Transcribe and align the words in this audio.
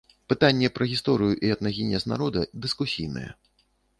Пытанне 0.31 0.69
пра 0.77 0.87
гісторыю 0.93 1.33
і 1.43 1.51
этнагенез 1.57 2.07
народа 2.13 2.39
дыскусійнае. 2.63 3.29